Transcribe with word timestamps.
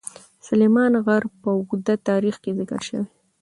سلیمان 0.47 0.93
غر 1.05 1.23
په 1.41 1.49
اوږده 1.57 1.95
تاریخ 2.09 2.35
کې 2.43 2.51
ذکر 2.59 2.79
شوی. 2.87 3.03